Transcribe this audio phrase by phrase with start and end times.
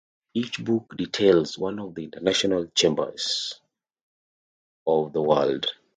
[0.33, 3.59] Each book details one of the international Chambers
[4.87, 5.67] of the world.